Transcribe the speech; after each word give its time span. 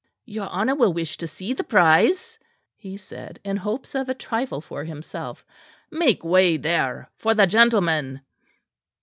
"Your 0.25 0.47
honour 0.47 0.73
will 0.73 0.93
wish 0.93 1.17
to 1.17 1.27
see 1.27 1.53
the 1.53 1.63
prize?" 1.63 2.39
he 2.75 2.97
said, 2.97 3.39
in 3.45 3.57
hopes 3.57 3.93
of 3.93 4.09
a 4.09 4.15
trifle 4.15 4.59
for 4.59 4.83
himself; 4.83 5.45
"make 5.91 6.23
way 6.25 6.57
there 6.57 7.11
for 7.19 7.35
the 7.35 7.45
gentleman." 7.45 8.21